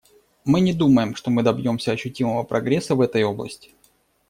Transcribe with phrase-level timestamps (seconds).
[0.45, 3.75] Мы не думаем, что мы добьемся ощутимого прогресса в этой области.